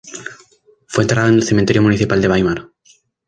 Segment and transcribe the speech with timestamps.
[0.87, 2.69] Fue enterrado en el cementerio municipal de Weimar.